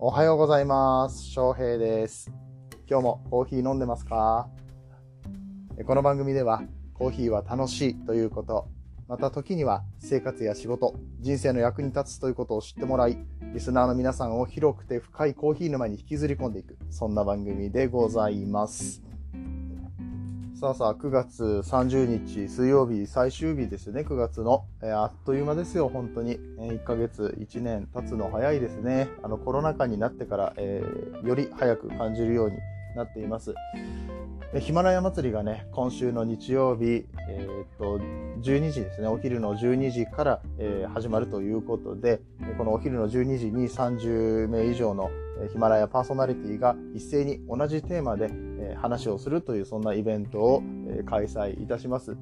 [0.00, 1.24] おはようございます。
[1.24, 2.30] 翔平です。
[2.88, 4.48] 今日もコーヒー飲んでますか？
[5.84, 6.62] この番組では
[6.94, 8.68] コーヒーは楽しいということ、
[9.08, 13.18] また時には生活や仕事、人生の役に立つということを知ってもらい、
[13.52, 19.02] リスナーの皆さんを広くて深いコーヒー沼に引きずり込んでいく、そんな番組でございます。
[20.60, 24.64] さあさあ、9月30日水曜日最終日ですね、9月の。
[24.82, 26.32] えーあっという間ですよ、本当に。
[26.58, 29.08] えー1ヶ月、1年経つの早いですね。
[29.22, 32.56] あの、コロナ禍になってから、えーより早く感じるように
[32.96, 33.54] なっています。
[34.58, 37.98] ヒマラヤ祭りがね、今週の日曜日、えーっと、
[38.40, 42.20] 12時ですね、お昼の12時から、えー始まるということで、
[42.56, 45.08] このお昼の12時に30名以上の
[45.52, 48.28] ヒマラヤパーソナリティが一斉に同じテーマで、
[48.78, 52.16] 話をするというそんなイベントを、え開催いたします。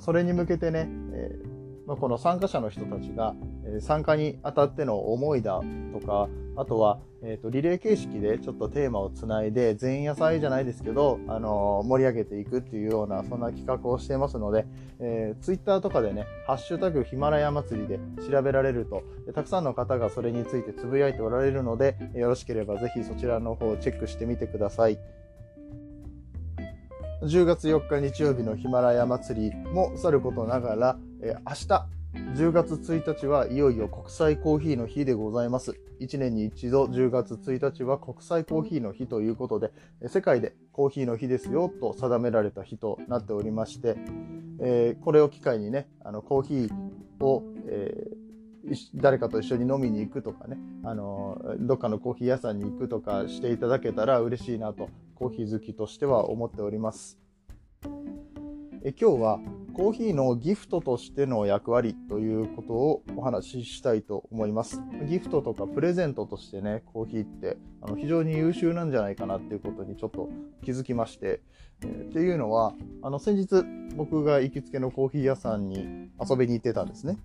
[0.00, 1.38] それに向けてね、え
[1.86, 3.34] ま、この参加者の人たちが、
[3.66, 5.60] え参加にあたっての思いだ
[5.92, 14.66] とか、あとは、えーとリレー形式でちょっとテーマをつないで、前夜祭じゃないですけど、あの盛り上げていくっていうような、そんな企画をしてますので、
[14.98, 17.98] えー、ツイッターとかでね、ハッシュタグヒマラヤ祭りで
[18.30, 19.02] 調べられると、
[19.34, 24.98] たくさんの方がそれについてつぶやいておられるので、よろしければぜひそちらの方をチェックしてみてください。
[27.22, 35.78] 10月4日日曜日のヒマラヤ祭りもさることながら、えー明日、10月1日はいよいよ国際コーヒーの日でございます。
[36.00, 39.70] 1年に一度10月1日は国際コーヒーの日ということで、
[40.08, 43.94] 世界でコーヒーの日ですよと定められた日となっておりまして、
[44.60, 48.22] えーこれを機会にね、あのコーヒーを、えー
[48.94, 54.88] 誰かと一緒に飲みに行くとかね、あのどっかのコーヒー屋さんに行くとかしていただけたら嬉しいなと、
[55.22, 57.16] コーヒー好きとしては思っております。
[58.82, 59.38] え今日は
[59.72, 64.82] コーヒーのギフトとしての役割ということをお話ししたいと思います。
[65.06, 70.28] ギフトとかプレゼントとしてね、コーヒーってあの非常に優秀なんじゃないかなっていうことにちょっと
[70.64, 71.40] 気づきまして、
[71.82, 77.16] えーっていうのは、あの先日僕が行きつけのコーヒー屋さんに遊びに行ってたんですね。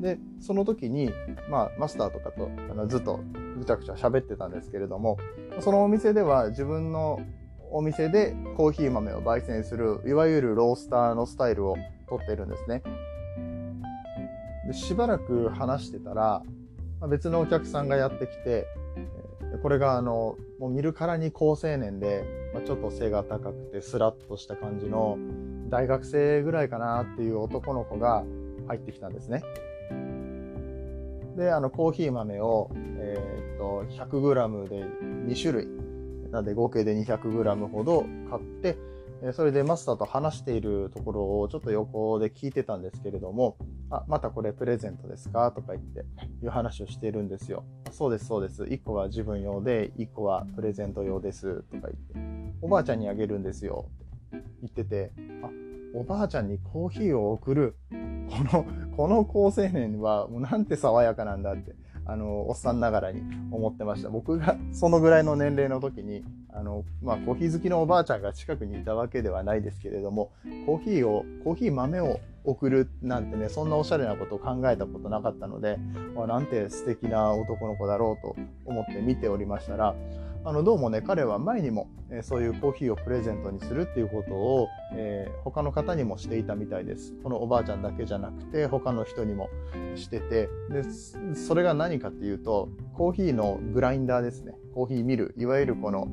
[0.00, 1.10] で、その時に、
[1.50, 3.20] まあ、マスターとかとあのずっと
[3.58, 5.18] ぐちゃぐちゃ喋ってたんですけれども、
[5.60, 7.20] そのお店では自分の
[7.70, 11.76] お店でコーヒー豆を焙煎する、いわゆるロースターのスタイルを
[12.08, 12.82] とってるんですね。
[14.66, 16.42] でしばらく話してたら、
[17.08, 18.66] 別のお客さんがやってきて、
[19.62, 25.18] これがあの、もう見るからに高青年で、ま、ちょっと背が高くてスラッとした感じの
[25.68, 28.24] 大学生ぐらいかなっていう男の子が
[28.68, 29.42] 入ってきたんですね。
[31.36, 34.84] で、あの、コーヒー豆を、えーっと、100g で
[35.32, 35.68] 2種類、
[36.30, 38.76] なんで合計で 200g ほど買って、
[39.32, 43.56] それでマスターと話しているところをちょっと横で聞いてたんですけれども、
[43.90, 46.00] あ、またこれプレゼントですかとか言って、
[46.42, 47.64] いう話をしているんですよ。
[47.90, 48.64] そうです、そうです。
[48.64, 51.62] 1個は自分用で、1個はプレゼント用です。
[51.62, 53.86] とか言って、おばあちゃんにあげるんですよ。
[54.36, 55.12] って言ってて、
[55.42, 55.50] あ、
[55.94, 57.76] おばあちゃんにコーヒーを送る。
[57.90, 57.96] こ
[58.52, 58.66] の、
[58.96, 61.74] この高青年はもうなんて爽やかなんだって、
[62.06, 64.10] あの、おっさんながらに思ってました。
[64.10, 66.22] 僕がそのぐらいの年齢の時に、
[66.52, 70.30] あの、まあ、コーヒー好きのおばあちゃんが近くにいたわけではないですけれども、
[70.66, 75.78] コーヒーを、コーヒー豆を送るなんてね、そんなおしゃれなことを考えたことなかったので、
[76.14, 79.94] まあ、なんて素敵な男の子だろうと思って見ておりましたら、
[80.46, 87.14] あの、どうもね、彼は前にも、えそういうコーヒーをプレゼントにするっていうことを、えー他の方にもしていたみたいです。
[87.22, 89.48] このおばあちゃんだけじゃなくて、他の人にも
[89.94, 90.82] してて、で、
[91.34, 94.54] それが何かっていうと、コーヒーのグラインダーですね。
[94.74, 96.08] コーヒーミル、いわゆるこの、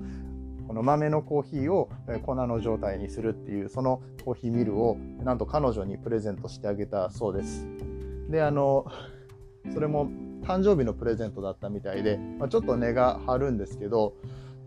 [0.67, 1.89] この豆のコーヒーを
[2.25, 7.67] 粉の状態にするっていう、そのコーヒーミルを、なんと彼女にプレゼントしてあげたそうです。
[8.29, 8.85] で、あの、
[9.73, 10.09] それも
[10.43, 14.13] 誕生日のプレゼントだったみたいで、まあ、ちょっと値が張るんですけど、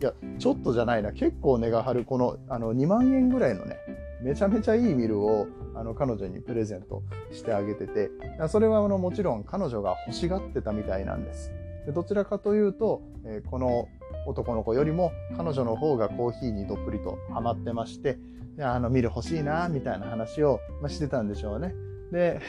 [0.00, 3.78] いや、ちょっとじゃないな、結構値が張る、この、あの、2万円ぐらいのね、
[4.22, 7.02] めちゃめちゃいいミルを、あの、彼女にプレゼント
[7.32, 8.10] してあげてて、
[8.48, 11.52] それは、あの、もちろん彼女が欲しがってたみたいなんです。
[11.86, 13.88] でどちらかというと、えーこの
[14.26, 18.16] 男の子よりも彼女の方がコーヒーにどっぷりとハマってまして、
[18.58, 21.74] あの、ミル欲しいな、みたいな話を、まあ、してたんでしょうね。
[22.10, 22.40] で、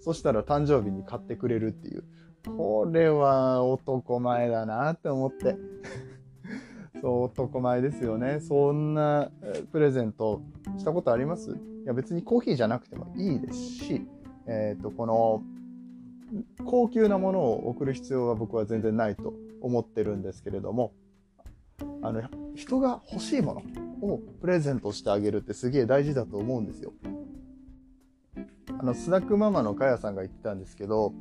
[0.00, 2.04] そしたら誕生日に買ってくれるっていう。
[2.46, 5.56] これは男前だなって思って。
[7.00, 8.40] そう、男前ですよね。
[8.40, 9.30] そんな
[9.72, 10.42] プレゼント
[10.78, 11.52] したことあります？
[11.52, 14.06] いや別にコーヒーじゃなくてもいいですし、
[14.46, 15.42] えっ、と、この、
[16.64, 20.92] 高級なものを送る必要は僕は全然ないと思ってるんですけれども、
[22.02, 22.22] あの、
[22.54, 23.62] 人が欲しいも
[24.00, 26.92] のをプレゼントしてあげるってすげえ大事だと思うんですよ。
[28.78, 31.12] あの、スナックママのかやさんが言ってたんですけど、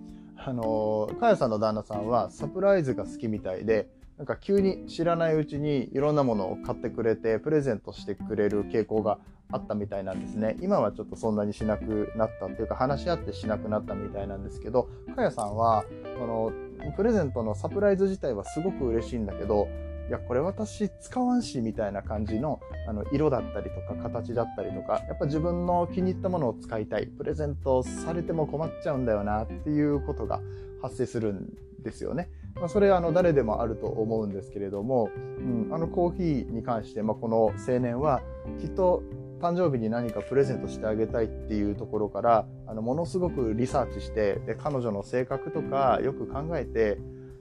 [0.46, 9.18] あの、かやさんの旦那さんはサプライズが好きみたいで、なんか急に知らないうちにいろんなものを買ってくれてプレゼントしてくれる傾向が
[9.52, 10.58] あったみたいなんですね。
[10.62, 15.86] 今はちょっとそんなにしなくなったっていうか話し合ってしなくなったみたいなんですけど、かやさんは、
[16.20, 16.52] この
[16.96, 19.68] プレゼントのサプライズ自体はすごく嬉しいんだけど、
[20.10, 27.08] いや、これ私使わんしみたいな感じのあの色だったりとか形だったりとか、やっぱ自分の気に入ったものを使いたい。
[27.08, 30.42] プレゼントされても困っちゃうんだよなっていうことが
[30.82, 31.54] 発生するん
[31.84, 32.30] ですよね。
[32.56, 38.22] まあ、それはあの誰でもあると思うんですけれども、うん、あのコーヒーに関して、まあ、この青年は
[38.60, 39.04] きっと
[39.40, 47.00] 誕生日に何かプレゼントしてあげたいっていうところからあのものすごくリサーチしてで彼女の性格とかよく考えて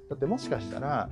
[0.09, 1.11] だってもしかしたら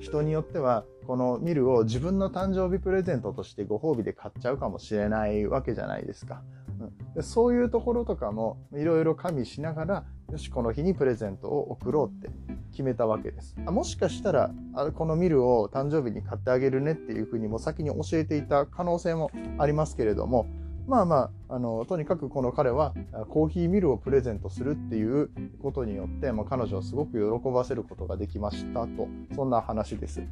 [0.00, 6.42] 人によってはこのミルを自分の誕生日プレゼントとしてご褒美で買っちゃうかもしれないわけじゃないですか。
[6.80, 12.30] うん、でそういうところとかもいろいろ加味しながらよしこの日にプレゼントを送ろうって
[12.70, 20.46] 決めたわけですあもしかしたらあこのミルを誕生日に買ってあげるねっていうふうにも先に教えていた可能性もありますけれども
[20.88, 22.94] まあまあ、あの、とにかくこの彼は
[23.28, 25.30] コーヒーミルをプレゼントするっていう
[25.62, 29.06] ことによって、まあ、彼女をすごく喜ばせることができましたと、
[29.36, 30.22] そんな話です。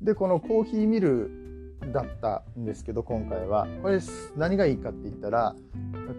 [0.00, 1.44] で、このコーヒーミル
[1.92, 3.66] だったんですけど今回は。
[3.82, 3.98] これ
[4.36, 5.54] 何がいいかって言ったら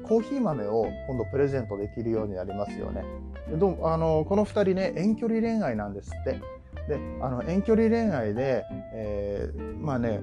[0.04, 3.04] コーヒー豆を今度プレゼントできるようになりますよね。
[3.58, 6.40] どあのこの2人ね遠距離恋愛なんですって。
[6.88, 8.64] であの遠距離恋愛で、
[8.94, 10.22] えー、まあね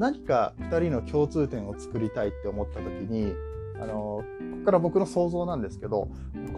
[0.00, 3.34] 何か2人の共通点を作りたいって思った時に
[3.78, 4.24] あのこ
[4.60, 6.08] こから僕の想像なんですけど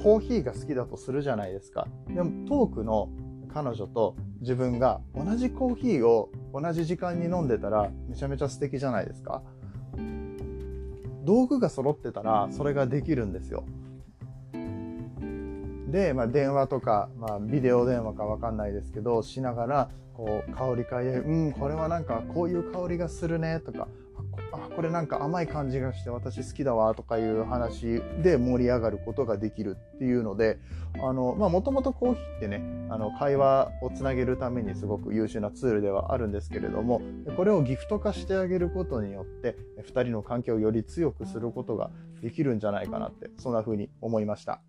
[0.00, 1.88] コーヒーが好きだとするじゃないですか。
[2.06, 3.08] でもトークの
[3.52, 9.42] 彼女と自分が同じコーヒーを同じ時間に飲んでたらめちゃめちゃ素敵じゃないですか。
[11.24, 13.64] 道具が揃ってたらそれができるんですよ。
[15.92, 23.86] で、まあ、電話とか、まあ、ビデオ電話か分かんないですけどしながらこう香り嗅いで「うんこれはなんかこういう香りがするね」とか
[24.52, 30.58] あこれなんか甘い感じがして私好きだわとかいう話で盛り上がることができるっていうので
[30.94, 37.02] もともとコーヒーってねあの会話をつなげるためにすごく優秀なツールではあるんですけれども
[37.36, 41.90] これをギフト化してあげることによって2人の関係をより強くすることが
[42.22, 44.60] できるんじゃないかなってそんな風に思いました。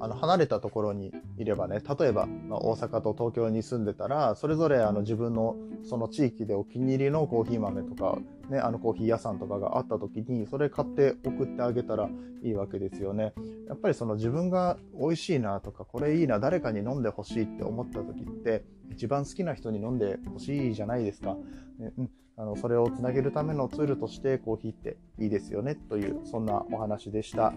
[0.00, 8.18] あの離れたところにいればね例えば、ま、大阪と東京に住んでたらそれぞれあの自分のその地域でお気に入りのコーヒー豆とか、
[8.48, 12.08] ね、あのコーヒー屋さんとかがあった時にそれ買って送ってあげたら
[12.42, 13.34] いいわけですよね。
[13.68, 21.36] やっぱりその自分が美味しいなとかこれいいな誰かに飲んでほしいって思った時って一番好きな人に飲んでほしいじゃないですか。
[21.78, 27.52] ねうんあのそれをつなげるためのツールとしてコーヒーっていいですよねというそんなお話でした。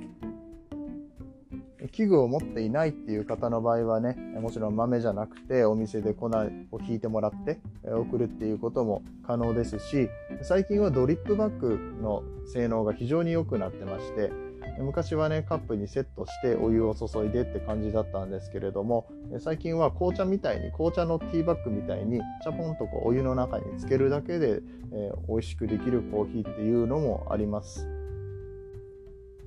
[1.92, 10.10] 器具を持っていないっていう方の場合はね、もちろん豆じゃなくてお店で粉を引いてもらって送るっていうことも可能ですし、
[10.42, 14.32] 最近はドリップバッグの性能が非常に良くなってまして、
[14.80, 19.08] 昔はね、カップにセットしてお湯を注いでって感じだったんですけれども、
[19.40, 27.88] 最近は紅茶みたいに、紅茶のティーバッグみたいに、チャポンとこうお湯の中につけるだけで、えー、美味しくできるコーヒーっていうのもあります。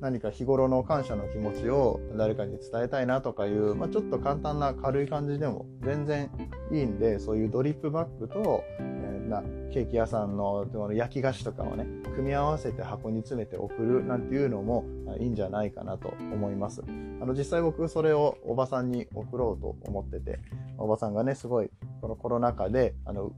[0.00, 6.31] 何か日頃の感謝の気持ちを誰かに伝えたいなとかいう、まあ、ちょっと簡単な軽い感じでも全然
[6.70, 14.84] いいんでそういうドリップバッグと、えー、なケーキ屋さんの焼き菓子とかをね組み合わせて箱に詰めて送るなんていうのも
[15.19, 16.82] いいんじゃないかなと思います。
[17.20, 20.38] あの実際僕それをおばさんに送ろうと思ってて
[20.79, 23.32] おばさんがねすごいこのコロナ禍であの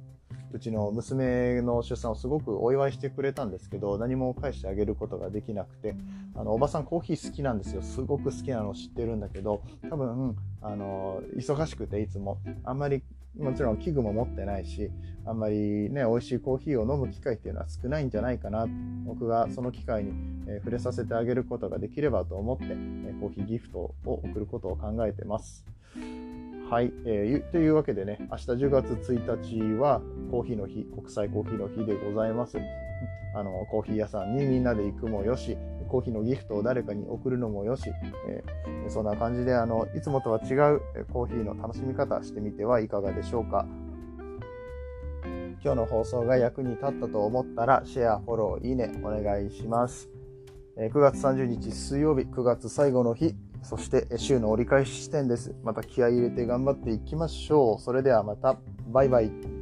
[0.53, 5.95] うちの娘の出産をすごくお祝いしてくれたんですけど何も返してあげることができなくて
[6.35, 7.83] あのおばさんコーヒー好きなんですよ。
[7.83, 12.39] すごく好きなの知ってるんだけど多分あの忙しくていつも。
[12.65, 13.03] あんまり
[13.39, 14.91] もちろん器具も持ってないし
[15.25, 18.67] あんまりね美味しいコーヒーを飲む機会っていうのは少ないんじゃないかな。
[19.05, 20.13] 僕がその機会に、
[20.47, 25.65] え触れさせてあげることができればと思って、えコーヒーギフトを送ることを考えてます。
[26.71, 32.59] はい、えー、というわけでね、明日10月1日はコーヒーの日、国際コーヒーの日でございます。
[33.35, 35.57] あのコーヒー屋さんにみんなで行くもよし、
[35.89, 37.91] コーヒーのギフトを誰かに送るのもよし、
[38.29, 43.67] えー、そんな感じであのいつもとは違うコーヒーの楽しみ方してみてはいかがでしょうか。
[45.65, 50.11] 今日の放送が役に立ったと思ったら、シェア、フォロー、いいね、お願いします。
[50.77, 55.55] 9月30日水曜日、9月最後の日、そして週の折り返し地点です。
[55.63, 57.81] また気合い入れて頑張っていきましょう。
[57.81, 58.57] それではまた、
[58.89, 59.58] バイバイ。